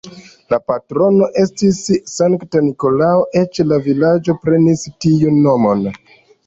[0.53, 5.91] La patrono estis Sankta Nikolao, eĉ la vilaĝo prenis tiun nomon.